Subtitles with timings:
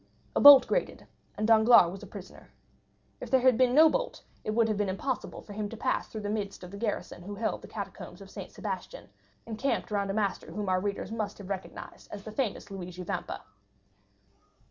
[0.35, 1.05] A bolt grated
[1.37, 2.51] and Danglars was a prisoner.
[3.19, 6.07] If there had been no bolt, it would have been impossible for him to pass
[6.07, 8.51] through the midst of the garrison who held the catacombs of St.
[8.51, 9.09] Sebastian,
[9.45, 13.43] encamped round a master whom our readers must have recognized as the famous Luigi Vampa.